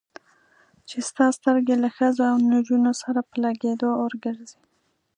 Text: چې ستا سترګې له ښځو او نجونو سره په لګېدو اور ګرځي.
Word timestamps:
چې 0.87 0.97
ستا 1.09 1.25
سترګې 1.37 1.75
له 1.83 1.89
ښځو 1.97 2.23
او 2.31 2.37
نجونو 2.53 2.91
سره 3.01 3.19
په 3.29 3.35
لګېدو 3.43 3.89
اور 4.01 4.13
ګرځي. 4.25 4.61